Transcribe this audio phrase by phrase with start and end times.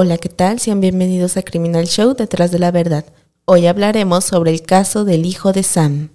[0.00, 0.60] Hola, ¿qué tal?
[0.60, 3.04] Sean bienvenidos a Criminal Show Detrás de la Verdad.
[3.46, 6.10] Hoy hablaremos sobre el caso del hijo de Sam.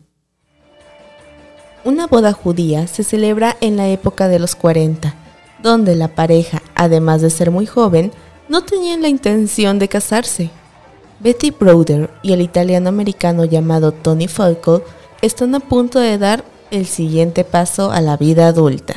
[1.84, 5.14] Una boda judía se celebra en la época de los 40,
[5.61, 8.14] donde la pareja, además de ser muy joven,
[8.48, 10.50] no tenían la intención de casarse.
[11.20, 14.81] Betty Browder y el italiano americano llamado Tony Falco
[15.21, 18.93] están a punto de dar el siguiente paso a la vida adulta.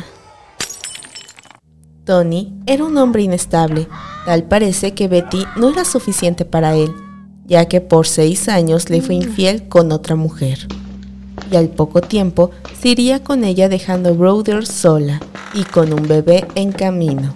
[2.05, 3.89] Tony era un hombre inestable,
[4.27, 6.93] tal parece que Betty no era suficiente para él,
[7.47, 10.67] ya que por seis años le fue infiel con otra mujer.
[11.51, 15.21] Y al poco tiempo se iría con ella dejando a Browder sola
[15.55, 17.33] y con un bebé en camino.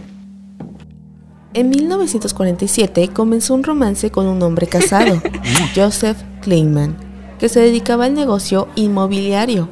[1.55, 5.23] En 1947 comenzó un romance con un hombre casado,
[5.75, 6.97] Joseph Klingman,
[7.39, 9.69] que se dedicaba al negocio inmobiliario.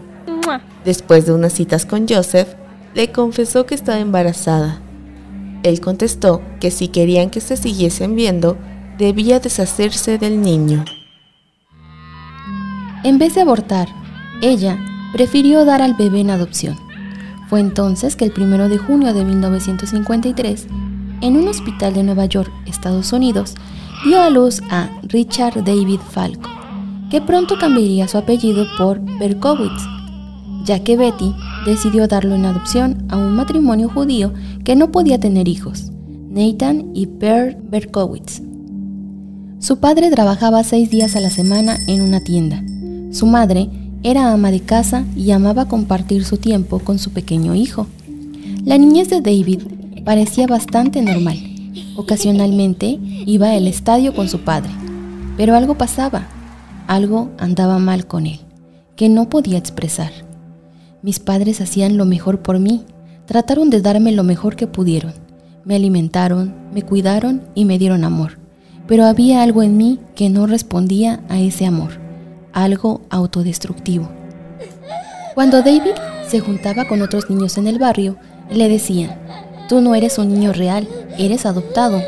[0.84, 2.48] Después de unas citas con Joseph,
[2.94, 4.80] le confesó que estaba embarazada.
[5.62, 8.56] Él contestó que si querían que se siguiesen viendo,
[8.98, 10.84] debía deshacerse del niño.
[13.04, 13.88] En vez de abortar,
[14.42, 14.78] ella
[15.12, 16.76] prefirió dar al bebé en adopción.
[17.48, 20.66] Fue entonces que el 1 de junio de 1953
[21.20, 23.54] en un hospital de Nueva York, Estados Unidos,
[24.04, 26.50] dio a luz a Richard David Falco,
[27.10, 29.82] que pronto cambiaría su apellido por Berkowitz,
[30.68, 35.48] ya que Betty decidió darlo en adopción a un matrimonio judío que no podía tener
[35.48, 35.90] hijos,
[36.28, 38.42] Nathan y Per Berkowitz.
[39.60, 42.62] Su padre trabajaba seis días a la semana en una tienda.
[43.12, 43.70] Su madre
[44.02, 47.86] era ama de casa y amaba compartir su tiempo con su pequeño hijo.
[48.66, 49.62] La niñez de David
[50.04, 51.38] parecía bastante normal.
[51.96, 54.70] Ocasionalmente iba al estadio con su padre,
[55.38, 56.28] pero algo pasaba,
[56.86, 58.40] algo andaba mal con él,
[58.96, 60.27] que no podía expresar.
[61.00, 62.84] Mis padres hacían lo mejor por mí,
[63.24, 65.12] trataron de darme lo mejor que pudieron.
[65.64, 68.38] Me alimentaron, me cuidaron y me dieron amor,
[68.86, 71.92] pero había algo en mí que no respondía a ese amor,
[72.52, 74.08] algo autodestructivo.
[75.34, 75.94] Cuando David
[76.26, 78.16] se juntaba con otros niños en el barrio,
[78.50, 79.16] le decían,
[79.68, 80.88] Tú no eres un niño real,
[81.18, 82.02] eres adoptado.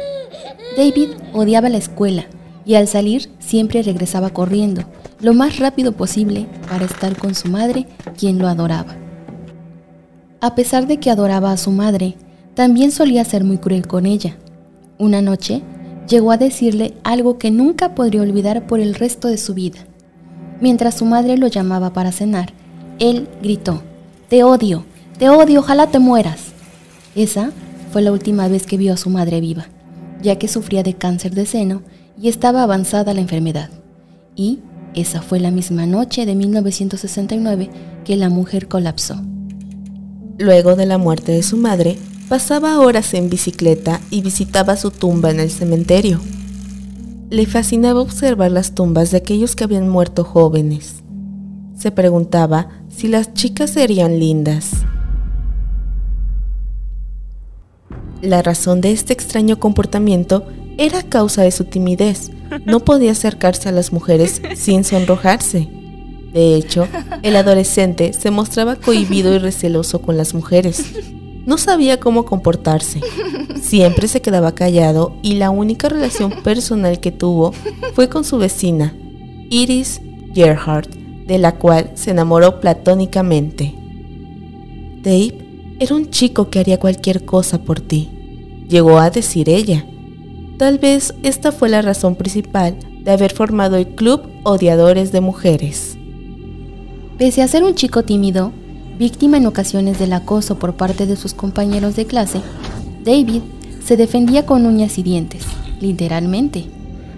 [0.76, 2.26] David odiaba la escuela
[2.64, 4.82] y al salir siempre regresaba corriendo,
[5.20, 7.86] lo más rápido posible, para estar con su madre,
[8.18, 8.96] quien lo adoraba.
[10.40, 12.16] A pesar de que adoraba a su madre,
[12.54, 14.36] también solía ser muy cruel con ella.
[14.98, 15.62] Una noche,
[16.08, 19.78] llegó a decirle algo que nunca podría olvidar por el resto de su vida.
[20.60, 22.52] Mientras su madre lo llamaba para cenar,
[22.98, 23.82] él gritó,
[24.28, 24.84] Te odio,
[25.18, 26.52] te odio, ojalá te mueras.
[27.14, 27.50] Esa
[27.92, 29.66] fue la última vez que vio a su madre viva,
[30.22, 31.82] ya que sufría de cáncer de seno
[32.20, 33.70] y estaba avanzada la enfermedad.
[34.36, 34.60] Y
[34.94, 37.70] esa fue la misma noche de 1969
[38.04, 39.16] que la mujer colapsó.
[40.38, 41.96] Luego de la muerte de su madre,
[42.28, 46.20] pasaba horas en bicicleta y visitaba su tumba en el cementerio.
[47.30, 50.96] Le fascinaba observar las tumbas de aquellos que habían muerto jóvenes.
[51.76, 54.70] Se preguntaba si las chicas serían lindas.
[58.22, 60.44] La razón de este extraño comportamiento
[60.80, 62.30] era causa de su timidez.
[62.64, 65.68] No podía acercarse a las mujeres sin sonrojarse.
[66.32, 66.88] De hecho,
[67.22, 70.82] el adolescente se mostraba cohibido y receloso con las mujeres.
[71.44, 73.00] No sabía cómo comportarse.
[73.60, 77.52] Siempre se quedaba callado y la única relación personal que tuvo
[77.94, 78.96] fue con su vecina,
[79.50, 80.00] Iris
[80.34, 80.94] Gerhardt,
[81.26, 83.74] de la cual se enamoró platónicamente.
[85.02, 85.34] Dave
[85.78, 88.08] era un chico que haría cualquier cosa por ti,
[88.66, 89.84] llegó a decir ella.
[90.60, 95.96] Tal vez esta fue la razón principal de haber formado el Club Odiadores de Mujeres.
[97.16, 98.52] Pese a ser un chico tímido,
[98.98, 102.42] víctima en ocasiones del acoso por parte de sus compañeros de clase,
[103.02, 103.40] David
[103.82, 105.44] se defendía con uñas y dientes,
[105.80, 106.66] literalmente.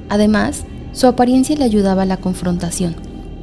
[0.09, 2.95] Además, su apariencia le ayudaba a la confrontación.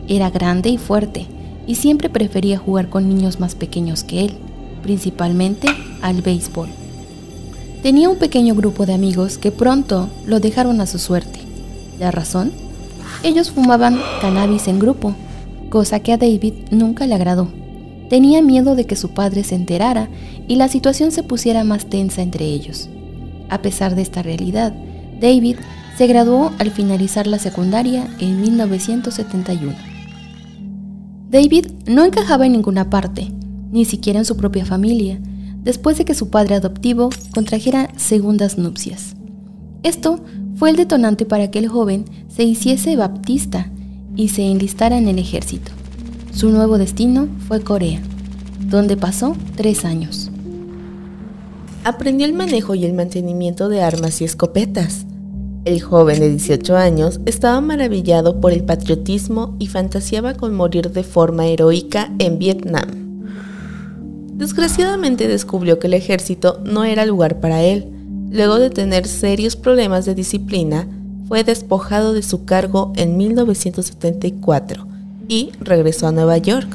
[0.07, 1.25] Era grande y fuerte,
[1.67, 4.37] y siempre prefería jugar con niños más pequeños que él
[4.81, 5.67] principalmente
[6.01, 6.69] al béisbol.
[7.81, 11.39] Tenía un pequeño grupo de amigos que pronto lo dejaron a su suerte.
[11.97, 12.51] ¿La razón?
[13.23, 15.15] Ellos fumaban cannabis en grupo,
[15.69, 17.47] cosa que a David nunca le agradó.
[18.09, 20.09] Tenía miedo de que su padre se enterara
[20.47, 22.89] y la situación se pusiera más tensa entre ellos.
[23.49, 24.73] A pesar de esta realidad,
[25.21, 25.57] David
[25.97, 29.73] se graduó al finalizar la secundaria en 1971.
[31.29, 33.31] David no encajaba en ninguna parte
[33.71, 35.19] ni siquiera en su propia familia,
[35.63, 39.15] después de que su padre adoptivo contrajera segundas nupcias.
[39.83, 40.19] Esto
[40.55, 43.71] fue el detonante para que el joven se hiciese baptista
[44.15, 45.71] y se enlistara en el ejército.
[46.33, 48.01] Su nuevo destino fue Corea,
[48.69, 50.31] donde pasó tres años.
[51.85, 55.05] aprendió el manejo y el mantenimiento de armas y escopetas.
[55.63, 61.03] El joven de 18 años estaba maravillado por el patriotismo y fantaseaba con morir de
[61.03, 62.98] forma heroica en Vietnam.
[64.39, 67.87] Desgraciadamente descubrió que el ejército no era lugar para él.
[68.31, 70.87] Luego de tener serios problemas de disciplina,
[71.27, 74.87] fue despojado de su cargo en 1974
[75.27, 76.69] y regresó a Nueva York,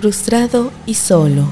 [0.00, 1.44] frustrado y solo.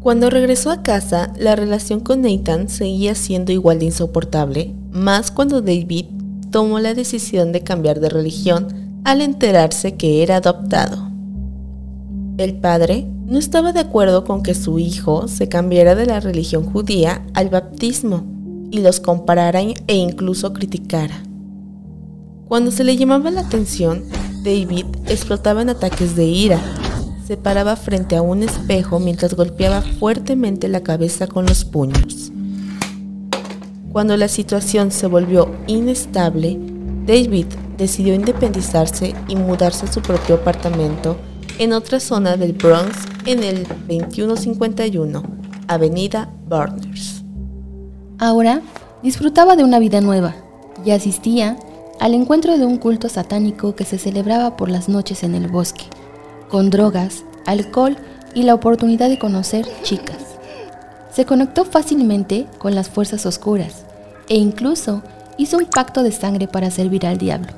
[0.00, 5.60] Cuando regresó a casa, la relación con Nathan seguía siendo igual de insoportable, más cuando
[5.60, 6.06] David
[6.50, 8.68] tomó la decisión de cambiar de religión
[9.04, 11.09] al enterarse que era adoptado.
[12.40, 16.64] El padre no estaba de acuerdo con que su hijo se cambiara de la religión
[16.64, 18.24] judía al baptismo
[18.70, 21.22] y los comparara e incluso criticara.
[22.48, 24.04] Cuando se le llamaba la atención,
[24.42, 26.58] David explotaba en ataques de ira
[27.26, 32.32] se paraba frente a un espejo mientras golpeaba fuertemente la cabeza con los puños.
[33.92, 36.58] Cuando la situación se volvió inestable,
[37.06, 41.18] David decidió independizarse y mudarse a su propio apartamento
[41.60, 42.96] en otra zona del Bronx
[43.26, 45.22] en el 2151,
[45.68, 47.22] Avenida Burners.
[48.18, 48.62] Ahora
[49.02, 50.34] disfrutaba de una vida nueva
[50.86, 51.58] y asistía
[52.00, 55.84] al encuentro de un culto satánico que se celebraba por las noches en el bosque
[56.48, 57.98] con drogas, alcohol
[58.34, 60.38] y la oportunidad de conocer chicas.
[61.12, 63.84] Se conectó fácilmente con las fuerzas oscuras
[64.30, 65.02] e incluso
[65.36, 67.52] hizo un pacto de sangre para servir al diablo,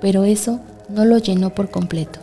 [0.00, 0.58] pero eso
[0.88, 2.21] no lo llenó por completo.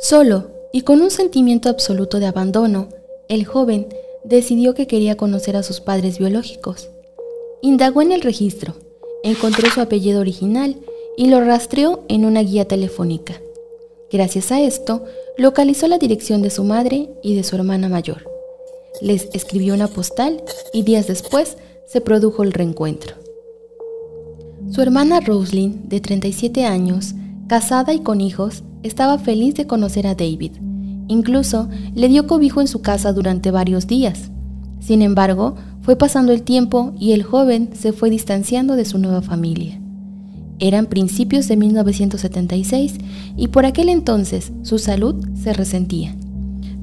[0.00, 2.88] Solo y con un sentimiento absoluto de abandono,
[3.28, 3.88] el joven
[4.24, 6.88] decidió que quería conocer a sus padres biológicos.
[7.62, 8.74] Indagó en el registro,
[9.24, 10.76] encontró su apellido original
[11.16, 13.40] y lo rastreó en una guía telefónica.
[14.10, 15.04] Gracias a esto,
[15.36, 18.30] localizó la dirección de su madre y de su hermana mayor.
[19.02, 20.42] Les escribió una postal
[20.72, 21.56] y días después
[21.86, 23.16] se produjo el reencuentro.
[24.70, 27.14] Su hermana Roslyn, de 37 años,
[27.48, 30.52] casada y con hijos, estaba feliz de conocer a David.
[31.08, 34.30] Incluso le dio cobijo en su casa durante varios días.
[34.80, 39.22] Sin embargo, fue pasando el tiempo y el joven se fue distanciando de su nueva
[39.22, 39.80] familia.
[40.58, 42.98] Eran principios de 1976
[43.36, 46.14] y por aquel entonces su salud se resentía.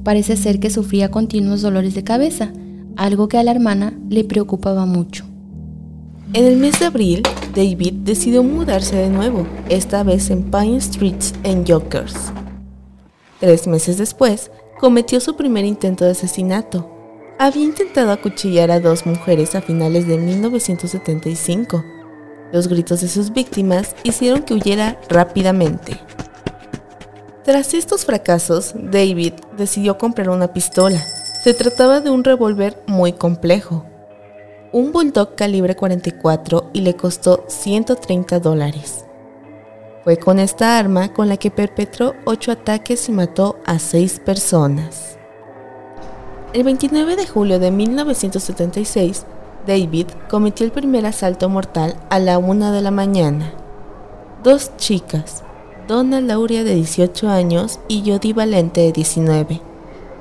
[0.02, 2.52] Parece ser que sufría continuos dolores de cabeza,
[2.96, 5.24] algo que a la hermana le preocupaba mucho.
[6.32, 7.22] En el mes de abril,
[7.56, 12.14] David decidió mudarse de nuevo, esta vez en Pine Street en Yonkers.
[13.40, 16.88] Tres meses después, cometió su primer intento de asesinato.
[17.40, 21.96] Había intentado acuchillar a dos mujeres a finales de 1975
[22.52, 26.00] los gritos de sus víctimas hicieron que huyera rápidamente.
[27.44, 31.04] Tras estos fracasos, David decidió comprar una pistola.
[31.42, 33.84] Se trataba de un revólver muy complejo,
[34.72, 39.04] un Bulldog calibre 44 y le costó 130 dólares.
[40.04, 45.18] Fue con esta arma con la que perpetró ocho ataques y mató a seis personas.
[46.52, 49.26] El 29 de julio de 1976,
[49.66, 53.52] David cometió el primer asalto mortal a la una de la mañana.
[54.44, 55.42] Dos chicas,
[55.88, 59.60] Donna Lauria de 18 años y Jody Valente de 19,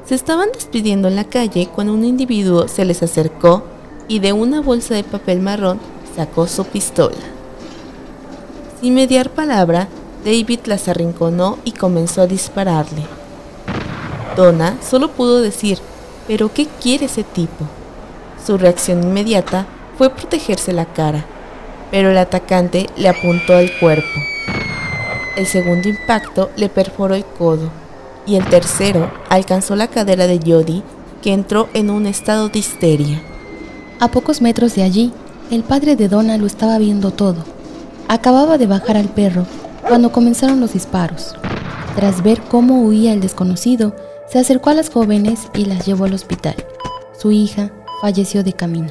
[0.06, 3.64] se estaban despidiendo en la calle cuando un individuo se les acercó
[4.08, 5.80] y de una bolsa de papel marrón
[6.16, 7.18] sacó su pistola.
[8.82, 9.88] Sin mediar palabra,
[10.24, 13.04] David las arrinconó y comenzó a dispararle.
[14.36, 15.80] Donna solo pudo decir,
[16.28, 17.66] ¿pero qué quiere ese tipo?
[18.46, 19.66] Su reacción inmediata
[19.98, 21.26] fue protegerse la cara,
[21.92, 24.20] pero el atacante le apuntó al cuerpo.
[25.36, 27.70] El segundo impacto le perforó el codo
[28.26, 30.84] y el tercero alcanzó la cadera de Jody,
[31.22, 33.22] que entró en un estado de histeria.
[34.00, 35.14] A pocos metros de allí,
[35.52, 37.38] el padre de Donna lo estaba viendo todo.
[38.10, 39.46] Acababa de bajar al perro
[39.88, 41.34] cuando comenzaron los disparos.
[41.96, 43.96] Tras ver cómo huía el desconocido,
[44.28, 46.56] se acercó a las jóvenes y las llevó al hospital.
[47.18, 47.72] Su hija,
[48.02, 48.90] falleció de camino.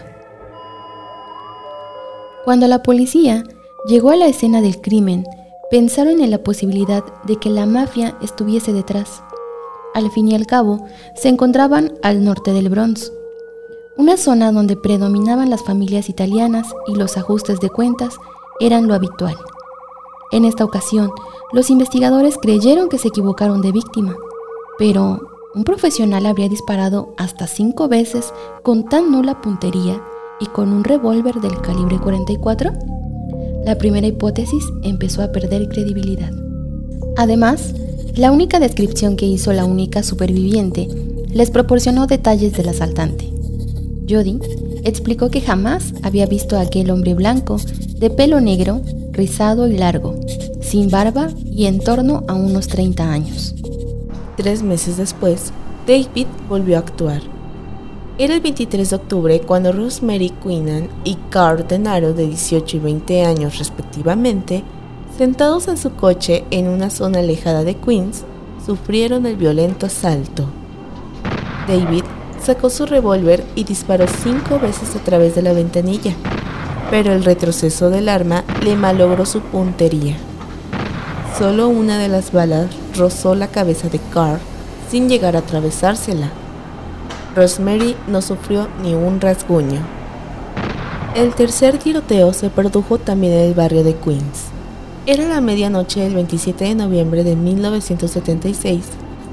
[2.45, 3.45] Cuando la policía
[3.87, 5.25] llegó a la escena del crimen,
[5.71, 9.23] pensaron en la posibilidad de que la mafia estuviese detrás.
[9.93, 13.13] Al fin y al cabo, se encontraban al norte del Bronx,
[13.97, 18.17] una zona donde predominaban las familias italianas y los ajustes de cuentas
[18.59, 19.37] eran lo habitual.
[20.33, 21.11] En esta ocasión,
[21.53, 24.17] los investigadores creyeron que se equivocaron de víctima,
[24.79, 25.21] pero
[25.55, 28.33] un profesional habría disparado hasta cinco veces
[28.65, 30.03] con tan nula puntería
[30.41, 32.73] y con un revólver del calibre 44?
[33.65, 36.33] La primera hipótesis empezó a perder credibilidad.
[37.17, 37.75] Además,
[38.17, 40.89] la única descripción que hizo la única superviviente
[41.29, 43.34] les proporcionó detalles del asaltante.
[44.09, 44.39] Jody
[44.85, 47.57] explicó que jamás había visto a aquel hombre blanco,
[47.99, 48.83] de pelo negro,
[49.13, 50.15] rizado y largo,
[50.61, 53.55] sin barba y en torno a unos 30 años.
[54.37, 55.53] Tres meses después,
[55.87, 57.23] David volvió a actuar.
[58.19, 63.25] Era el 23 de octubre cuando Rosemary Quinnan y Carl Denaro, de 18 y 20
[63.25, 64.63] años respectivamente,
[65.17, 68.25] sentados en su coche en una zona alejada de Queens,
[68.65, 70.47] sufrieron el violento asalto.
[71.67, 72.05] David
[72.45, 76.13] sacó su revólver y disparó cinco veces a través de la ventanilla,
[76.91, 80.17] pero el retroceso del arma le malogró su puntería.
[81.39, 84.39] Solo una de las balas rozó la cabeza de Carr
[84.91, 86.31] sin llegar a atravesársela.
[87.35, 89.81] Rosemary no sufrió ni un rasguño.
[91.17, 94.45] El tercer tiroteo se produjo también en el barrio de Queens.
[95.07, 98.85] Era la medianoche del 27 de noviembre de 1976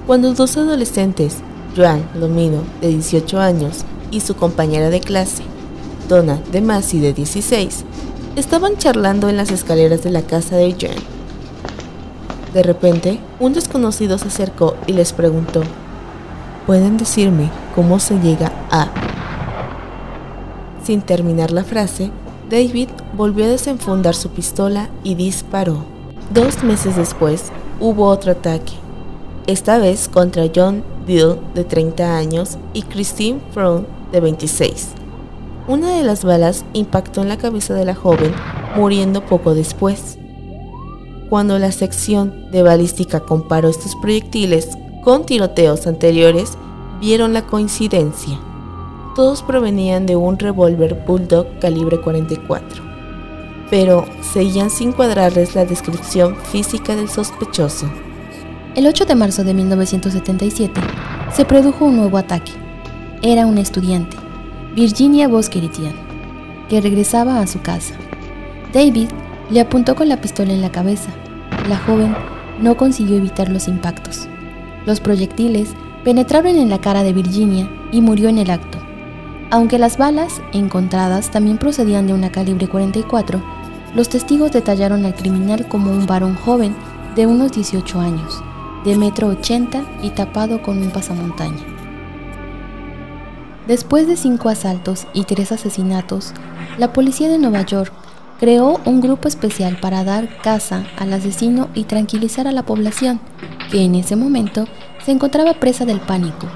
[0.08, 1.38] cuando dos adolescentes,
[1.76, 5.44] Joan Lomino, de 18 años, y su compañera de clase,
[6.10, 7.86] Donna de Masi, de 16,
[8.36, 10.98] estaban charlando en las escaleras de la casa de Joan.
[12.54, 15.62] De repente, un desconocido se acercó y les preguntó,
[16.68, 18.90] ¿pueden decirme cómo se llega a...
[20.84, 22.12] Sin terminar la frase,
[22.50, 25.86] David volvió a desenfundar su pistola y disparó.
[26.34, 27.46] Dos meses después,
[27.80, 28.74] hubo otro ataque,
[29.48, 34.90] esta vez contra John Dill, de 30 años, y Christine Fromm, de 26.
[35.68, 38.34] Una de las balas impactó en la cabeza de la joven,
[38.76, 40.18] muriendo poco después.
[41.30, 44.70] Cuando la sección de balística comparó estos proyectiles
[45.04, 46.58] con tiroteos anteriores,
[47.00, 48.40] vieron la coincidencia.
[49.16, 52.84] Todos provenían de un revólver Bulldog calibre 44,
[53.70, 57.90] pero seguían sin cuadrarles la descripción física del sospechoso.
[58.74, 60.80] El 8 de marzo de 1977
[61.34, 62.54] se produjo un nuevo ataque.
[63.22, 64.16] Era una estudiante,
[64.74, 65.92] Virginia Bosqueritian,
[66.70, 67.96] que regresaba a su casa.
[68.72, 69.10] David
[69.50, 71.10] le apuntó con la pistola en la cabeza.
[71.68, 72.16] La joven
[72.62, 74.30] no consiguió evitar los impactos.
[74.86, 75.74] Los proyectiles
[76.06, 78.78] penetraron en la cara de Virginia y murió en el acto.
[79.50, 83.44] Aunque las balas encontradas también procedían de una calibre 44,
[83.96, 86.74] los testigos detallaron al criminal como un varón joven
[87.18, 88.42] de unos 18 años
[88.86, 91.64] de metro 80 y tapado con un pasamontaña.
[93.68, 96.34] Después de cinco asaltos y tres asesinatos,
[96.78, 97.94] la policía de Nueva York
[98.40, 103.20] creó un grupo especial para dar caza al asesino y tranquilizar a la población,
[103.70, 104.66] que en ese momento
[105.06, 106.48] se encontraba presa del pánico.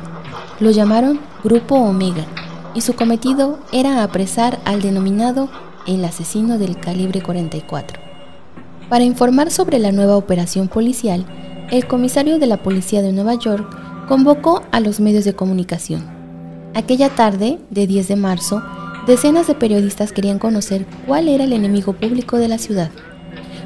[0.60, 2.26] Lo llamaron Grupo Omega
[2.74, 5.50] y su cometido era apresar al denominado
[5.86, 8.00] el asesino del calibre 44.
[8.90, 11.26] Para informar sobre la nueva operación policial,
[11.72, 13.68] el comisario de la policía de Nueva York
[14.08, 16.04] convocó a los medios de comunicación.
[16.76, 18.62] Aquella tarde, de 10 de marzo,
[19.08, 22.92] decenas de periodistas querían conocer cuál era el enemigo público de la ciudad.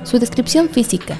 [0.04, 1.18] Su descripción física,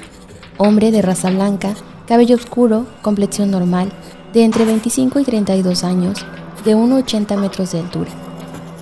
[0.56, 1.74] hombre de raza blanca,
[2.06, 3.90] cabello oscuro, complexión normal,
[4.32, 6.24] de entre 25 y 32 años,
[6.64, 8.10] de 1,80 metros de altura.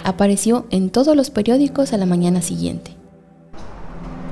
[0.04, 2.97] Apareció en todos los periódicos a la mañana siguiente.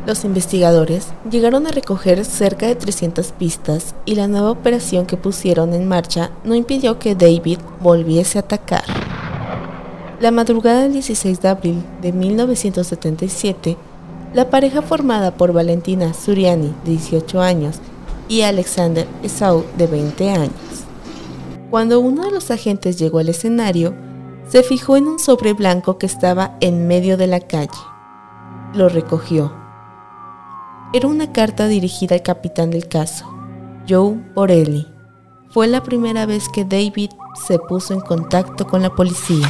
[0.06, 5.75] Los investigadores llegaron a recoger cerca de 300 pistas y la nueva operación que pusieron
[5.75, 8.84] en marcha no impidió que David volviese a atacar.
[10.20, 13.76] La madrugada del 16 de abril de 1977,
[14.32, 17.80] la pareja formada por Valentina Suriani, de 18 años,
[18.28, 20.52] y Alexander Esau, de 20 años.
[21.68, 23.92] Cuando uno de los agentes llegó al escenario,
[24.48, 27.70] se fijó en un sobre blanco que estaba en medio de la calle.
[28.72, 29.65] Lo recogió
[30.96, 33.26] era una carta dirigida al capitán del caso,
[33.86, 34.86] Joe Borelli.
[35.50, 37.10] Fue la primera vez que David
[37.46, 39.46] se puso en contacto con la policía.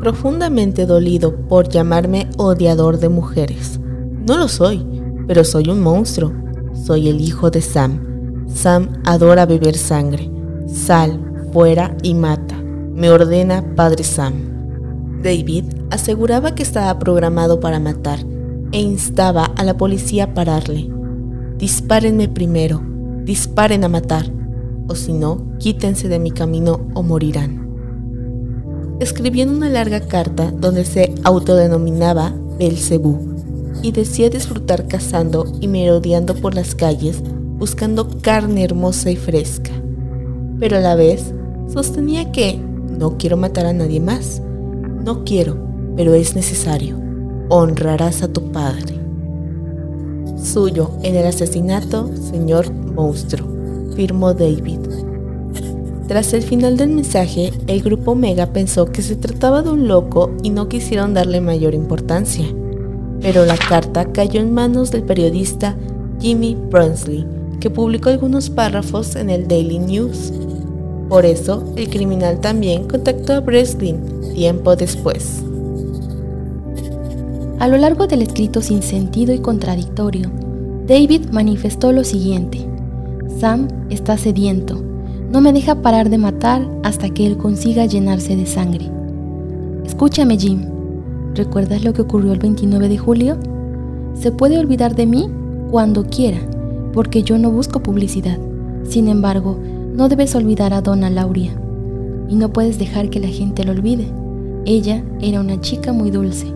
[0.00, 3.78] Profundamente dolido por llamarme odiador de mujeres.
[4.26, 4.84] No lo soy,
[5.28, 6.32] pero soy un monstruo.
[6.84, 8.48] Soy el hijo de Sam.
[8.48, 10.28] Sam adora beber sangre.
[10.66, 11.20] Sal,
[11.52, 12.56] fuera y mata.
[12.56, 15.22] Me ordena Padre Sam.
[15.22, 18.33] David aseguraba que estaba programado para matar
[18.74, 20.90] e instaba a la policía a pararle.
[21.58, 22.82] Dispárenme primero,
[23.22, 24.26] disparen a matar,
[24.88, 27.68] o si no, quítense de mi camino o morirán.
[28.98, 33.36] Escribió en una larga carta donde se autodenominaba Belcebú
[33.80, 37.22] y decía disfrutar cazando y merodeando por las calles
[37.56, 39.70] buscando carne hermosa y fresca.
[40.58, 41.32] Pero a la vez
[41.72, 44.42] sostenía que no quiero matar a nadie más.
[45.04, 45.56] No quiero,
[45.96, 47.03] pero es necesario
[47.48, 48.98] honrarás a tu padre.
[50.42, 53.48] Suyo en el asesinato, señor monstruo,
[53.94, 54.80] firmó David.
[56.06, 60.30] Tras el final del mensaje, el grupo Mega pensó que se trataba de un loco
[60.42, 62.44] y no quisieron darle mayor importancia.
[63.22, 65.76] Pero la carta cayó en manos del periodista
[66.20, 67.26] Jimmy Brunsley,
[67.58, 70.30] que publicó algunos párrafos en el Daily News.
[71.08, 73.98] Por eso, el criminal también contactó a Breslin
[74.34, 75.42] tiempo después.
[77.58, 80.30] A lo largo del escrito sin sentido y contradictorio,
[80.86, 82.66] David manifestó lo siguiente.
[83.38, 84.82] Sam está sediento.
[85.30, 88.90] No me deja parar de matar hasta que él consiga llenarse de sangre.
[89.86, 90.62] Escúchame, Jim.
[91.34, 93.38] ¿Recuerdas lo que ocurrió el 29 de julio?
[94.14, 95.30] Se puede olvidar de mí
[95.70, 96.38] cuando quiera,
[96.92, 98.38] porque yo no busco publicidad.
[98.88, 99.58] Sin embargo,
[99.94, 101.52] no debes olvidar a Donna Lauria.
[102.28, 104.06] Y no puedes dejar que la gente lo olvide.
[104.66, 106.52] Ella era una chica muy dulce.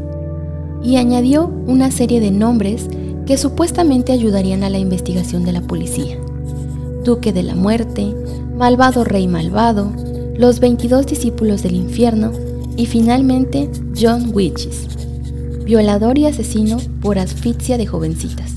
[0.83, 2.89] Y añadió una serie de nombres
[3.27, 6.17] que supuestamente ayudarían a la investigación de la policía.
[7.05, 8.15] Duque de la Muerte,
[8.57, 9.93] Malvado Rey Malvado,
[10.37, 12.33] los 22 discípulos del infierno
[12.77, 13.71] y finalmente
[14.01, 14.89] John Witches,
[15.65, 18.53] violador y asesino por asfixia de jovencitas.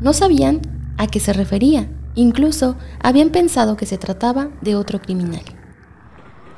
[0.00, 0.60] No sabían
[0.96, 5.42] a qué se refería, incluso habían pensado que se trataba de otro criminal.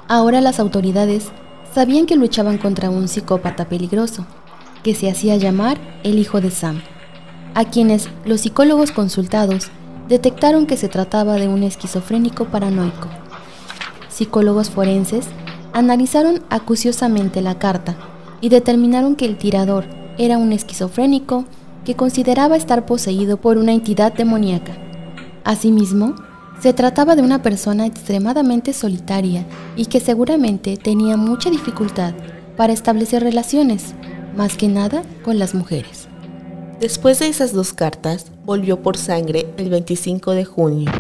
[0.09, 1.31] Ahora las autoridades
[1.75, 4.27] sabían que luchaban contra un psicópata peligroso,
[4.83, 6.83] que se hacía llamar el hijo de Sam,
[7.55, 9.71] a quienes los psicólogos consultados
[10.09, 13.09] detectaron que se trataba de un esquizofrénico paranoico.
[14.09, 15.27] Psicólogos forenses
[15.73, 17.97] analizaron acuciosamente la carta
[18.41, 19.87] y determinaron que el tirador
[20.19, 21.45] era un esquizofrénico
[21.85, 24.73] que consideraba estar poseído por una entidad demoníaca.
[25.45, 26.15] Asimismo,
[26.63, 32.15] se trataba de una persona extremadamente solitaria y que seguramente tenía mucha dificultad
[32.57, 33.95] para establecer relaciones,
[34.37, 36.07] más que nada con las mujeres.
[36.79, 40.93] Después de esas dos cartas, volvió por sangre el 25 de junio.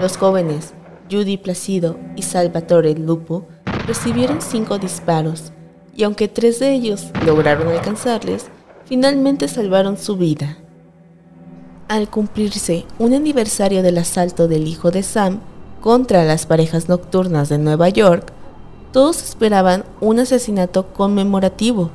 [0.00, 0.74] Los jóvenes,
[1.08, 3.46] Judy Placido y Salvatore Lupo,
[3.86, 5.52] recibieron cinco disparos,
[5.94, 8.46] y aunque tres de ellos lograron alcanzarles,
[8.86, 10.58] finalmente salvaron su vida.
[11.88, 15.38] Al cumplirse un aniversario del asalto del hijo de Sam
[15.80, 18.32] contra las parejas nocturnas de Nueva York,
[18.92, 21.90] todos esperaban un asesinato conmemorativo.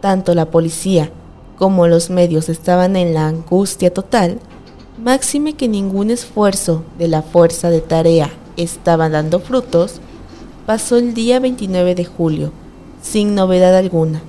[0.00, 1.10] Tanto la policía
[1.58, 4.38] como los medios estaban en la angustia total,
[5.02, 9.94] máxime que ningún esfuerzo de la fuerza de tarea estaba dando frutos,
[10.66, 12.52] pasó el día 29 de julio,
[13.02, 14.22] sin novedad alguna,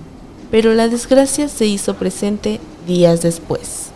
[0.50, 3.92] pero la desgracia se hizo presente días después.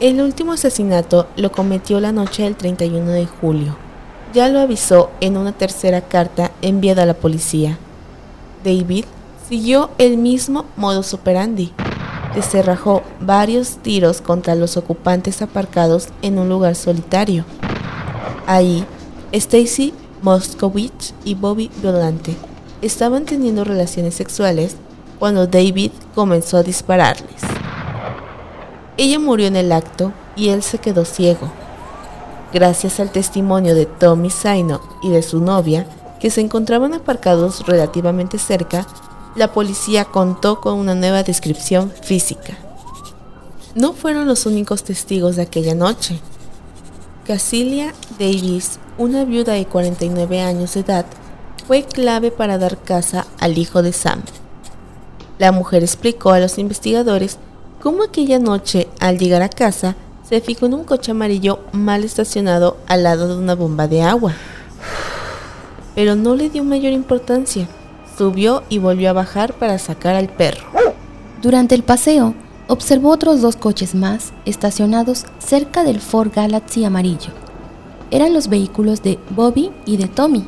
[0.00, 3.76] El último asesinato lo cometió la noche del 31 de julio.
[4.32, 7.76] Ya lo avisó en una tercera carta enviada a la policía.
[8.64, 9.04] David
[9.46, 11.74] siguió el mismo modus operandi.
[12.34, 17.44] Deserrajó varios tiros contra los ocupantes aparcados en un lugar solitario.
[18.46, 18.86] Ahí,
[19.32, 22.36] Stacy Moskowitz y Bobby Violante
[22.80, 24.76] estaban teniendo relaciones sexuales
[25.18, 27.49] cuando David comenzó a dispararles.
[29.00, 31.50] Ella murió en el acto y él se quedó ciego.
[32.52, 35.86] Gracias al testimonio de Tommy Saino y de su novia,
[36.20, 38.86] que se encontraban aparcados relativamente cerca,
[39.36, 42.58] la policía contó con una nueva descripción física.
[43.74, 46.20] No fueron los únicos testigos de aquella noche.
[47.26, 51.06] Casilia Davis, una viuda de 49 años de edad,
[51.66, 54.20] fue clave para dar caza al hijo de Sam.
[55.38, 57.38] La mujer explicó a los investigadores
[57.80, 59.96] cómo aquella noche, al llegar a casa,
[60.28, 64.34] se fijó en un coche amarillo mal estacionado al lado de una bomba de agua.
[65.94, 67.68] Pero no le dio mayor importancia.
[68.16, 70.66] Subió y volvió a bajar para sacar al perro.
[71.42, 72.34] Durante el paseo,
[72.68, 77.32] observó otros dos coches más estacionados cerca del Ford Galaxy amarillo.
[78.10, 80.44] Eran los vehículos de Bobby y de Tommy,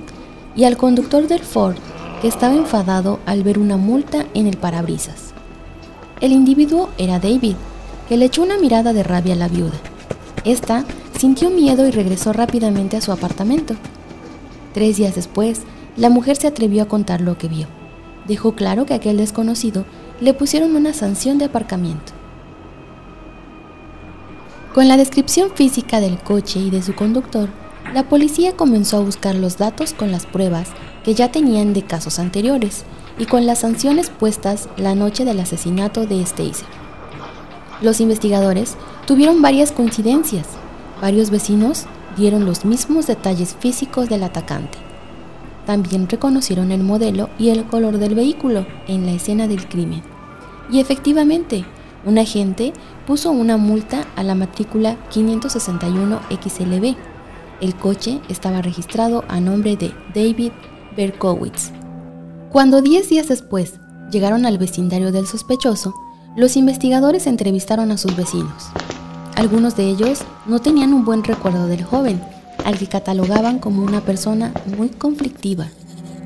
[0.55, 1.77] y al conductor del Ford,
[2.21, 5.32] que estaba enfadado al ver una multa en el parabrisas.
[6.23, 7.57] El individuo era David,
[8.09, 9.75] que le echó una mirada de rabia a la viuda.
[10.45, 10.85] Esta
[11.19, 13.75] sintió miedo y regresó rápidamente a su apartamento.
[14.73, 15.63] Tres días después,
[15.97, 17.67] la mujer se atrevió a contar lo que vio.
[18.29, 19.85] Dejó claro que aquel desconocido
[20.21, 22.13] le pusieron una sanción de aparcamiento.
[24.75, 27.49] Con la descripción física del coche y de su conductor,
[27.93, 30.69] la policía comenzó a buscar los datos con las pruebas
[31.03, 32.85] que ya tenían de casos anteriores
[33.18, 36.66] y con las sanciones puestas la noche del asesinato de Stacer.
[37.81, 40.46] Los investigadores tuvieron varias coincidencias.
[41.01, 44.79] Varios vecinos dieron los mismos detalles físicos del atacante.
[45.66, 50.03] También reconocieron el modelo y el color del vehículo en la escena del crimen.
[50.70, 51.64] Y efectivamente,
[52.05, 52.72] un agente
[53.07, 56.96] puso una multa a la matrícula 561 XLB
[57.61, 60.53] El coche estaba registrado a nombre de David
[60.96, 61.82] Berkowitz.
[62.53, 63.77] Cuando 10 días después
[64.11, 65.95] llegaron al vecindario del sospechoso,
[66.37, 68.65] los investigadores entrevistaron a sus vecinos.
[69.37, 72.21] Algunos de ellos no tenían un buen recuerdo del joven,
[72.67, 75.69] al que catalogaban como una persona muy conflictiva.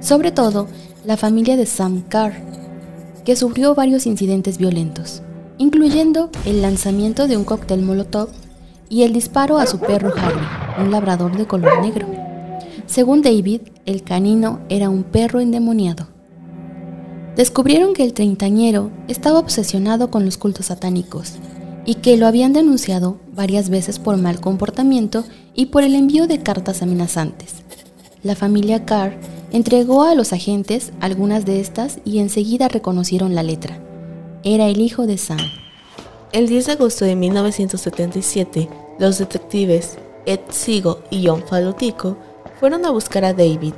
[0.01, 0.67] Sobre todo,
[1.05, 2.33] la familia de Sam Carr,
[3.25, 5.23] que sufrió varios incidentes violentos,
[5.59, 8.31] incluyendo el lanzamiento de un cóctel molotov
[8.89, 12.09] y el disparo a su perro Harry, un labrador de color negro.
[12.87, 16.16] Según David, el canino era un perro endemoniado.
[17.37, 21.35] Descubrieron que el treintañero estaba obsesionado con los cultos satánicos
[21.85, 25.23] y que lo habían denunciado varias veces por mal comportamiento
[25.55, 27.57] y por el envío de cartas amenazantes.
[28.23, 29.19] La familia Carr
[29.53, 33.79] entregó a los agentes algunas de estas y enseguida reconocieron la letra.
[34.43, 35.39] Era el hijo de Sam.
[36.33, 38.69] El 10 de agosto de 1977,
[38.99, 42.17] los detectives Ed Sigo y John Falutico
[42.59, 43.75] fueron a buscar a David.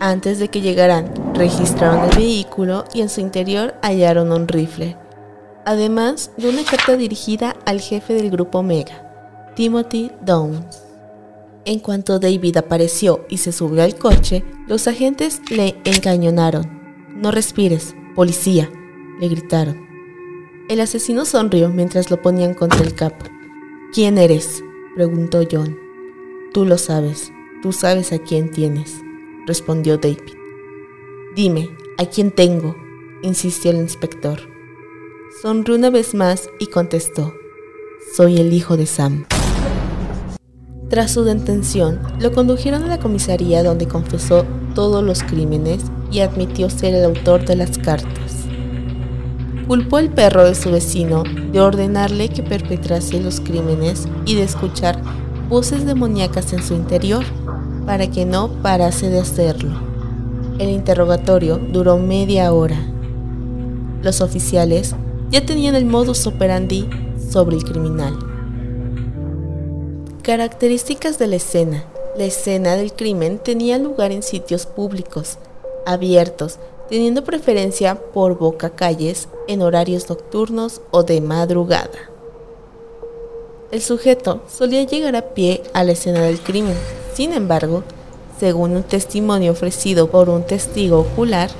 [0.00, 4.96] Antes de que llegaran, registraron el vehículo y en su interior hallaron un rifle,
[5.64, 10.84] además de una carta dirigida al jefe del grupo Omega, Timothy Downs.
[11.64, 16.78] En cuanto David apareció y se subió al coche, los agentes le encañonaron.
[17.16, 18.70] No respires, policía,
[19.20, 19.84] le gritaron.
[20.68, 23.26] El asesino sonrió mientras lo ponían contra el capo.
[23.92, 24.62] ¿Quién eres?
[24.94, 25.76] preguntó John.
[26.54, 27.32] Tú lo sabes,
[27.62, 29.02] tú sabes a quién tienes,
[29.48, 30.18] respondió David.
[31.34, 32.76] Dime, ¿a quién tengo?
[33.22, 34.38] insistió el inspector.
[35.42, 37.34] Sonrió una vez más y contestó,
[38.14, 39.24] soy el hijo de Sam.
[40.90, 45.82] Tras su detención, lo condujeron a la comisaría donde confesó todos los crímenes
[46.12, 48.44] y admitió ser el autor de las cartas.
[49.66, 55.00] Culpó al perro de su vecino de ordenarle que perpetrase los crímenes y de escuchar
[55.48, 57.24] voces demoníacas en su interior
[57.88, 59.80] para que no parase de hacerlo.
[60.58, 62.76] El interrogatorio duró media hora.
[64.02, 64.94] Los oficiales
[65.30, 66.86] ya tenían el modus operandi
[67.32, 68.14] sobre el criminal.
[70.20, 71.84] Características de la escena.
[72.14, 75.38] La escena del crimen tenía lugar en sitios públicos,
[75.86, 76.58] abiertos,
[76.90, 82.17] teniendo preferencia por boca calles en horarios nocturnos o de madrugada.
[83.70, 86.74] El sujeto solía llegar a pie a la escena del crimen.
[87.12, 87.84] Sin embargo,
[88.40, 91.50] según un testimonio ofrecido por un testigo ocular,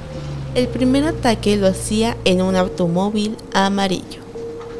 [0.54, 4.22] el primer ataque lo hacía en un automóvil amarillo.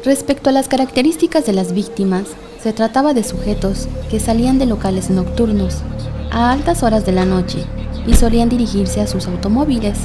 [0.03, 2.23] Respecto a las características de las víctimas,
[2.63, 5.83] se trataba de sujetos que salían de locales nocturnos
[6.31, 7.59] a altas horas de la noche
[8.07, 9.99] y solían dirigirse a sus automóviles.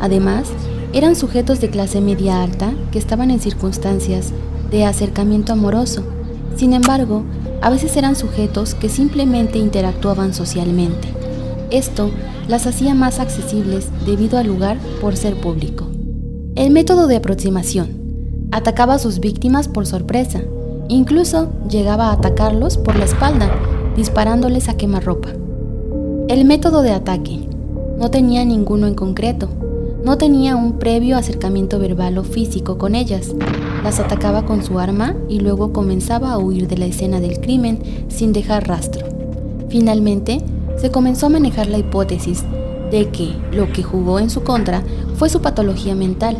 [0.00, 0.48] Además,
[0.94, 4.32] eran sujetos de clase media alta que estaban en circunstancias
[4.70, 6.02] de acercamiento amoroso.
[6.56, 7.24] Sin embargo,
[7.60, 11.08] a veces eran sujetos que simplemente interactuaban socialmente.
[11.70, 12.10] Esto
[12.48, 15.86] las hacía más accesibles debido al lugar por ser público.
[16.54, 18.00] El método de aproximación.
[18.50, 20.42] Atacaba a sus víctimas por sorpresa,
[20.88, 23.50] Incluso llegaba a atacarlos por la espalda,
[23.96, 25.30] disparándoles a quemarropa.
[26.28, 27.48] El método de ataque.
[27.98, 29.48] No tenía ninguno en concreto.
[30.04, 33.34] No tenía un previo acercamiento verbal o físico con ellas.
[33.82, 37.80] Las atacaba con su arma y luego comenzaba a huir de la escena del crimen
[38.08, 39.06] sin dejar rastro.
[39.68, 40.40] Finalmente,
[40.76, 42.44] se comenzó a manejar la hipótesis
[42.92, 44.82] de que lo que jugó en su contra
[45.16, 46.36] fue su patología mental,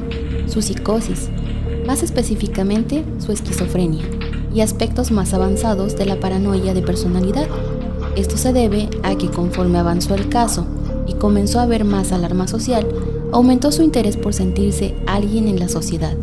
[0.47, 1.31] su psicosis,
[1.87, 4.05] más específicamente su esquizofrenia
[4.55, 7.49] y aspectos más avanzados de la paranoia de personalidad.
[8.17, 10.67] Esto se debe a que conforme avanzó el caso
[11.07, 12.87] y comenzó a haber más alarma social,
[13.33, 16.15] aumentó su interés por sentirse alguien en la sociedad,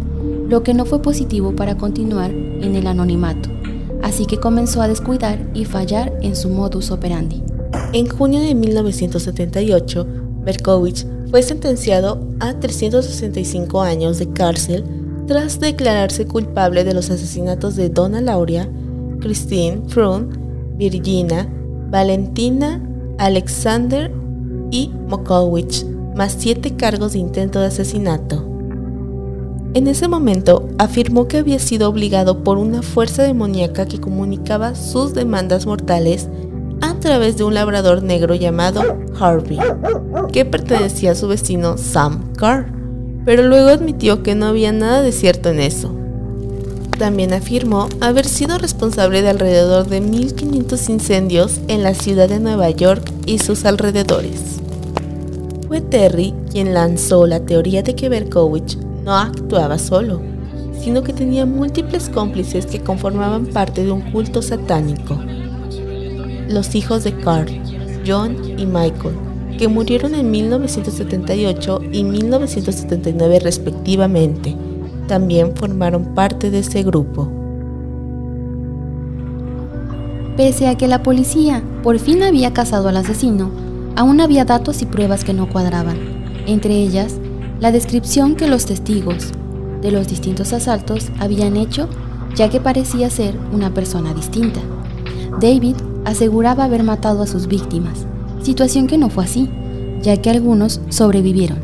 [0.50, 3.50] lo que no fue positivo para continuar en el anonimato,
[4.02, 7.44] así que comenzó a descuidar y fallar en su modus operandi.
[7.94, 10.08] En junio de 1978,
[10.44, 14.84] Berkowitz fue sentenciado a 365 años de cárcel
[15.28, 18.68] tras declararse culpable de los asesinatos de Donna Lauria,
[19.20, 20.30] Christine Frun,
[20.76, 21.48] Virginia,
[21.92, 22.82] Valentina,
[23.20, 24.12] Alexander
[24.72, 25.86] y Mokowicz,
[26.16, 28.49] más siete cargos de intento de asesinato.
[29.74, 35.14] En ese momento afirmó que había sido obligado por una fuerza demoníaca que comunicaba sus
[35.14, 36.28] demandas mortales
[36.82, 38.82] a través de un labrador negro llamado
[39.20, 39.60] Harvey,
[40.32, 42.80] que pertenecía a su vecino Sam Carr
[43.26, 45.94] pero luego admitió que no había nada de cierto en eso.
[46.98, 52.72] También afirmó haber sido responsable de alrededor de 1.500 incendios en la ciudad de Nueva
[52.72, 54.60] York y sus alrededores.
[55.68, 58.78] Fue Terry quien lanzó la teoría de que Berkowitz
[59.10, 60.22] no actuaba solo,
[60.80, 65.18] sino que tenía múltiples cómplices que conformaban parte de un culto satánico.
[66.48, 67.50] los hijos de Carl,
[68.06, 69.16] John y Michael,
[69.58, 74.56] que murieron en 1978 y 1979 respectivamente.
[75.08, 77.30] También formaron parte de ese grupo.
[80.38, 83.50] Pese a que la policía por fin había cazado al asesino,
[83.96, 85.98] aún había datos y pruebas que no cuadraban,
[86.48, 87.20] entre ellas
[87.60, 89.32] la descripción que los testigos
[89.82, 91.90] de los distintos asaltos habían hecho,
[92.36, 94.62] ya que parecía ser una persona distinta.
[95.40, 98.06] David aseguraba haber matado a sus víctimas,
[98.42, 99.50] situación que no fue así,
[100.02, 101.60] ya que algunos sobrevivieron,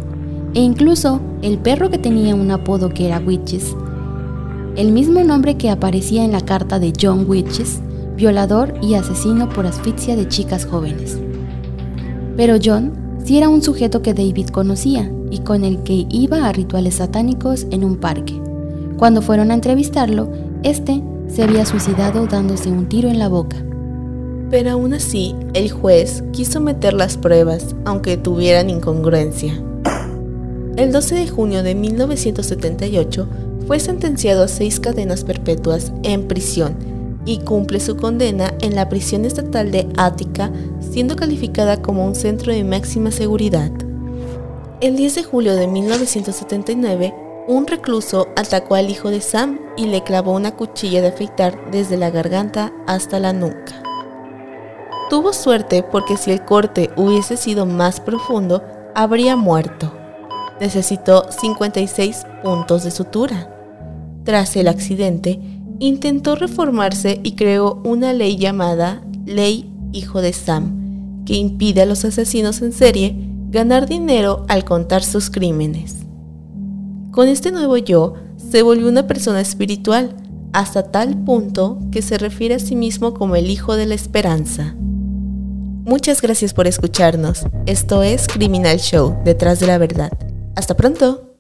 [0.53, 3.75] e incluso el perro que tenía un apodo que era Witches,
[4.75, 7.79] el mismo nombre que aparecía en la carta de John Witches,
[8.17, 11.17] violador y asesino por asfixia de chicas jóvenes.
[12.35, 12.91] Pero John
[13.23, 17.83] sí era un sujeto que David conocía con el que iba a rituales satánicos en
[17.83, 18.39] un parque.
[18.97, 20.29] Cuando fueron a entrevistarlo,
[20.63, 23.57] este se había suicidado dándose un tiro en la boca.
[24.49, 29.53] Pero aún así, el juez quiso meter las pruebas, aunque tuvieran incongruencia.
[30.77, 33.27] El 12 de junio de 1978
[33.67, 36.75] fue sentenciado a seis cadenas perpetuas en prisión
[37.25, 42.53] y cumple su condena en la prisión estatal de Ática, siendo calificada como un centro
[42.53, 43.71] de máxima seguridad.
[44.81, 47.15] El 10 de julio de 1979,
[47.47, 51.95] un recluso atacó al hijo de Sam y le clavó una cuchilla de afeitar desde
[51.95, 53.81] la garganta hasta la nuca.
[55.09, 59.93] Tuvo suerte porque si el corte hubiese sido más profundo, habría muerto.
[60.59, 63.49] Necesitó 56 puntos de sutura.
[64.25, 65.39] Tras el accidente,
[65.79, 72.03] intentó reformarse y creó una ley llamada Ley Hijo de Sam, que impide a los
[72.03, 73.24] asesinos en serie
[73.55, 75.95] ganar dinero al contar sus crímenes.
[77.11, 80.13] Con este nuevo yo, se volvió una persona espiritual,
[80.51, 84.75] hasta tal punto que se refiere a sí mismo como el Hijo de la Esperanza.
[84.77, 87.45] Muchas gracias por escucharnos.
[87.65, 90.11] Esto es Criminal Show, detrás de la verdad.
[90.55, 91.34] Hasta pronto.